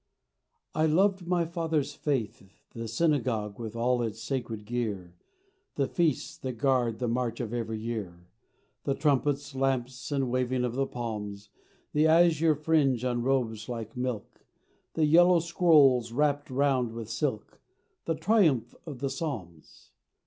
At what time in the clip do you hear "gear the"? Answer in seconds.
4.65-5.85